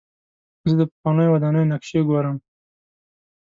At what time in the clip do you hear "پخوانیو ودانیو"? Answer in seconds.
0.91-1.69